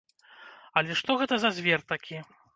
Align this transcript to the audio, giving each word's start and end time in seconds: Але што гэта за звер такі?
Але 0.81 0.97
што 1.03 1.19
гэта 1.21 1.39
за 1.45 1.53
звер 1.61 1.87
такі? 1.95 2.17